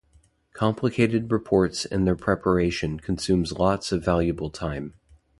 Complicated 0.53 1.31
reports 1.31 1.85
and 1.85 2.07
their 2.07 2.15
preparation 2.15 2.99
consumes 2.99 3.51
lots 3.59 3.91
of 3.91 4.03
valuable 4.03 4.49
time. 4.49 4.95